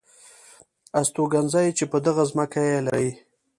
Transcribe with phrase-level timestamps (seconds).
[0.99, 3.09] استوګنځي چې په دغه ځمکه یې لرئ.